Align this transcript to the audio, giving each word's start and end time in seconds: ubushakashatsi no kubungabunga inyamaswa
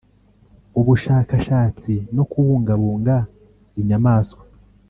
ubushakashatsi 0.79 1.93
no 2.15 2.23
kubungabunga 2.31 3.15
inyamaswa 3.79 4.41